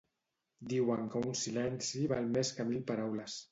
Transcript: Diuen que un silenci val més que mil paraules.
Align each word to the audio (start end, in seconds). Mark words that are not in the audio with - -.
Diuen 0.71 1.11
que 1.15 1.21
un 1.33 1.37
silenci 1.43 2.03
val 2.15 2.35
més 2.39 2.55
que 2.59 2.69
mil 2.73 2.83
paraules. 2.91 3.41